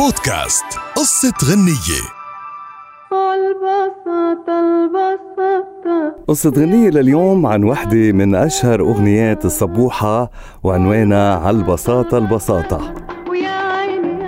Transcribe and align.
بودكاست 0.00 0.64
قصة 0.96 1.32
غنية. 1.44 2.02
البساطة 3.12 4.60
البساطة 4.60 6.14
قصة 6.28 6.50
غنية 6.50 6.90
لليوم 6.90 7.46
عن 7.46 7.64
وحدة 7.64 8.12
من 8.12 8.34
أشهر 8.34 8.80
أغنيات 8.80 9.44
الصبوحة 9.44 10.30
وعنوانها 10.62 11.36
عالبساطة 11.36 12.18
البساطة 12.18 12.76
عيني 12.78 13.09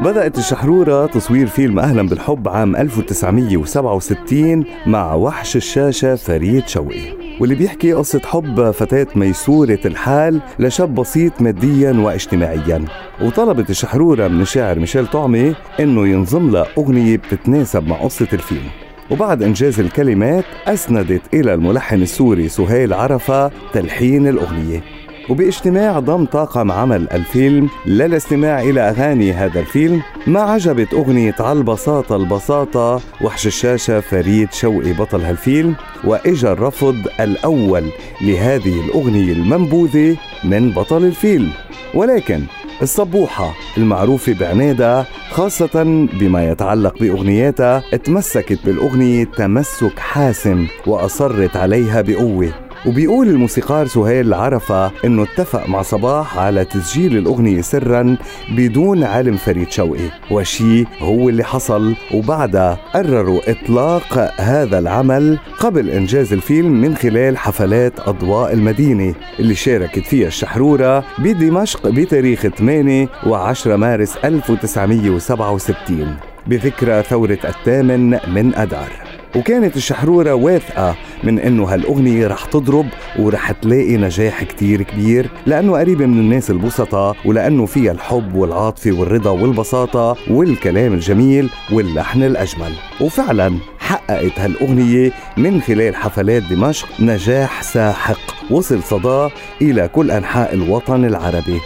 بدأت 0.00 0.38
الشحرورة 0.38 1.06
تصوير 1.06 1.46
فيلم 1.46 1.78
أهلا 1.78 2.02
بالحب 2.08 2.48
عام 2.48 2.76
1967 2.76 4.64
مع 4.86 5.14
وحش 5.14 5.56
الشاشة 5.56 6.14
فريد 6.14 6.68
شوقي. 6.68 7.00
واللي 7.40 7.54
بيحكي 7.54 7.92
قصة 7.92 8.20
حب 8.24 8.70
فتاة 8.70 9.06
ميسورة 9.16 9.78
الحال 9.84 10.40
لشاب 10.58 10.94
بسيط 10.94 11.42
ماديا 11.42 11.92
واجتماعيا. 11.92 12.84
وطلبت 13.22 13.70
الشحرورة 13.70 14.28
من 14.28 14.40
الشاعر 14.40 14.78
ميشيل 14.78 15.06
طعمي 15.06 15.54
إنه 15.80 16.08
ينظم 16.08 16.50
لها 16.50 16.66
أغنية 16.78 17.16
بتتناسب 17.16 17.86
مع 17.88 17.96
قصة 17.96 18.28
الفيلم. 18.32 18.68
وبعد 19.10 19.42
إنجاز 19.42 19.80
الكلمات 19.80 20.44
أسندت 20.66 21.22
إلى 21.34 21.54
الملحن 21.54 22.02
السوري 22.02 22.48
سهيل 22.48 22.92
عرفة 22.92 23.50
تلحين 23.72 24.28
الأغنية. 24.28 24.80
وباجتماع 25.30 25.98
ضم 25.98 26.24
طاقم 26.24 26.72
عمل 26.72 27.08
الفيلم 27.12 27.68
للاستماع 27.86 28.60
إلى 28.60 28.80
أغاني 28.80 29.32
هذا 29.32 29.60
الفيلم 29.60 30.02
ما 30.26 30.40
عجبت 30.40 30.94
أغنية 30.94 31.34
عالبساطة 31.40 32.16
البساطة 32.16 33.00
وحش 33.22 33.46
الشاشة 33.46 34.00
فريد 34.00 34.52
شوقي 34.52 34.92
بطل 34.92 35.20
هالفيلم 35.20 35.74
وإجا 36.04 36.52
الرفض 36.52 36.96
الأول 37.20 37.84
لهذه 38.20 38.80
الأغنية 38.84 39.32
المنبوذة 39.32 40.16
من 40.44 40.70
بطل 40.70 41.04
الفيلم. 41.04 41.50
ولكن 41.94 42.42
الصبوحة 42.82 43.54
المعروفة 43.76 44.32
بعنادة 44.40 45.04
خاصة 45.30 46.08
بما 46.20 46.48
يتعلق 46.50 46.98
بأغنياتها 46.98 47.96
تمسكت 47.96 48.58
بالأغنية 48.64 49.24
تمسك 49.24 49.98
حاسم 49.98 50.66
وأصرت 50.86 51.56
عليها 51.56 52.00
بقوة. 52.00 52.69
وبيقول 52.86 53.28
الموسيقار 53.28 53.86
سهيل 53.86 54.34
عرفة 54.34 54.90
إنه 55.04 55.22
اتفق 55.22 55.68
مع 55.68 55.82
صباح 55.82 56.38
على 56.38 56.64
تسجيل 56.64 57.16
الأغنية 57.16 57.60
سرا 57.60 58.16
بدون 58.56 59.04
علم 59.04 59.36
فريد 59.36 59.70
شوقي 59.70 60.10
وشي 60.30 60.84
هو 60.98 61.28
اللي 61.28 61.44
حصل 61.44 61.94
وبعدها 62.14 62.78
قرروا 62.94 63.50
إطلاق 63.50 64.34
هذا 64.40 64.78
العمل 64.78 65.38
قبل 65.58 65.90
إنجاز 65.90 66.32
الفيلم 66.32 66.80
من 66.80 66.96
خلال 66.96 67.38
حفلات 67.38 68.00
أضواء 68.00 68.52
المدينة 68.52 69.14
اللي 69.40 69.54
شاركت 69.54 70.06
فيها 70.06 70.26
الشحرورة 70.28 71.04
بدمشق 71.18 71.88
بتاريخ 71.88 72.46
8 72.46 73.06
و10 73.06 73.66
مارس 73.66 74.16
1967 74.24 76.16
بذكرى 76.46 77.02
ثورة 77.02 77.38
الثامن 77.44 78.10
من 78.10 78.54
أدار. 78.54 79.09
وكانت 79.36 79.76
الشحرورة 79.76 80.34
واثقة 80.34 80.96
من 81.24 81.38
إنه 81.38 81.64
هالأغنية 81.64 82.26
رح 82.26 82.44
تضرب 82.44 82.86
ورح 83.18 83.50
تلاقي 83.52 83.96
نجاح 83.96 84.44
كتير 84.44 84.82
كبير 84.82 85.30
لأنه 85.46 85.78
قريبة 85.78 86.06
من 86.06 86.18
الناس 86.18 86.50
البسطة 86.50 87.14
ولأنه 87.24 87.66
فيها 87.66 87.92
الحب 87.92 88.34
والعاطفة 88.34 88.92
والرضا 88.92 89.30
والبساطة 89.30 90.16
والكلام 90.30 90.92
الجميل 90.92 91.50
واللحن 91.72 92.22
الأجمل. 92.22 92.72
وفعلا 93.00 93.58
حققت 93.78 94.38
هالأغنية 94.38 95.12
من 95.36 95.60
خلال 95.60 95.96
حفلات 95.96 96.42
دمشق 96.42 96.88
نجاح 97.00 97.62
ساحق 97.62 98.20
وصل 98.50 98.82
صداه 98.82 99.30
إلى 99.62 99.88
كل 99.88 100.10
أنحاء 100.10 100.54
الوطن 100.54 101.04
العربي. 101.04 101.60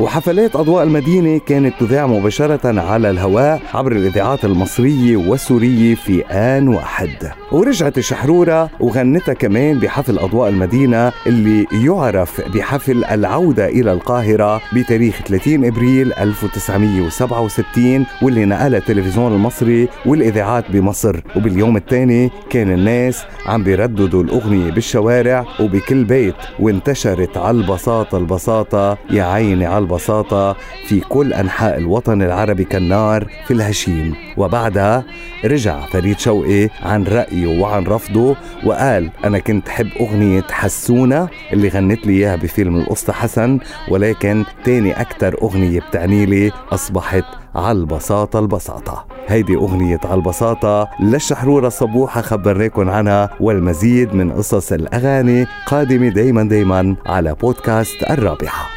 وحفلات 0.00 0.56
أضواء 0.56 0.84
المدينة 0.84 1.38
كانت 1.46 1.74
تذاع 1.80 2.06
مباشرة 2.06 2.80
على 2.80 3.10
الهواء 3.10 3.60
عبر 3.74 3.92
الإذاعات 3.92 4.44
المصرية 4.44 5.16
والسورية 5.16 5.94
في 5.94 6.24
آن 6.30 6.68
واحد. 6.68 7.10
ورجعت 7.52 7.98
الشحرورة 7.98 8.70
وغنتها 8.80 9.32
كمان 9.32 9.78
بحفل 9.78 10.18
أضواء 10.18 10.48
المدينة 10.50 11.12
اللي 11.26 11.66
يعرف 11.72 12.40
بحفل 12.54 13.04
العودة 13.04 13.68
إلى 13.68 13.92
القاهرة 13.92 14.60
بتاريخ 14.72 15.20
30 15.26 15.64
إبريل 15.64 16.12
1967 16.12 18.06
واللي 18.22 18.44
نقلها 18.44 18.78
التلفزيون 18.78 19.32
المصري 19.32 19.88
والإذاعات 20.06 20.64
بمصر. 20.70 21.20
وباليوم 21.36 21.76
الثاني 21.76 22.30
كان 22.50 22.70
الناس 22.72 23.24
عم 23.46 23.62
بيرددوا 23.62 24.22
الأغنية 24.22 24.70
بالشوارع 24.70 25.44
وبكل 25.60 26.04
بيت 26.04 26.34
وانتشرت 26.60 27.36
على 27.36 27.56
البساطة 27.58 28.18
البساطة 28.18 28.98
يا 29.10 29.24
عيني 29.24 29.66
على 29.66 29.83
البساطة 29.84 30.56
في 30.86 31.00
كل 31.00 31.32
أنحاء 31.32 31.78
الوطن 31.78 32.22
العربي 32.22 32.64
كالنار 32.64 33.26
في 33.46 33.54
الهشيم. 33.54 34.14
وبعدها 34.36 35.04
رجع 35.44 35.80
فريد 35.86 36.18
شوقي 36.18 36.68
عن 36.82 37.04
رأيه 37.04 37.60
وعن 37.60 37.84
رفضه 37.84 38.36
وقال 38.66 39.10
أنا 39.24 39.38
كنت 39.38 39.68
حب 39.68 39.88
أغنية 40.00 40.42
حسونة 40.50 41.28
اللي 41.52 41.68
غنت 41.68 42.06
لي 42.06 42.12
إياها 42.12 42.36
بفيلم 42.36 42.76
القسطى 42.76 43.12
حسن 43.12 43.58
ولكن 43.88 44.44
تاني 44.64 45.00
أكتر 45.00 45.42
أغنية 45.42 45.80
بتعني 45.80 46.26
لي 46.26 46.52
أصبحت 46.72 47.24
عالبساطة 47.54 48.38
البساطة 48.38 49.06
هيدي 49.28 49.54
أغنية 49.56 50.00
عالبساطة 50.04 50.88
للشحرورة 51.00 51.66
الصبوحة 51.66 52.20
خبرناكم 52.20 52.90
عنها 52.90 53.30
والمزيد 53.40 54.14
من 54.14 54.32
قصص 54.32 54.72
الأغاني 54.72 55.46
قادمة 55.66 56.08
دايما 56.08 56.42
دايما 56.42 56.96
على 57.06 57.34
بودكاست 57.34 58.02
الرابحة. 58.10 58.73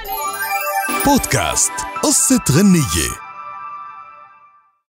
بودكاست 1.08 1.72
قصة 2.04 2.42
غنية. 2.52 3.27